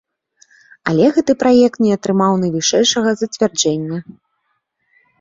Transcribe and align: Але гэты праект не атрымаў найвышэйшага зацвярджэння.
Але 0.91 1.05
гэты 1.17 1.35
праект 1.43 1.77
не 1.87 1.91
атрымаў 1.99 2.33
найвышэйшага 2.47 3.09
зацвярджэння. 3.23 3.97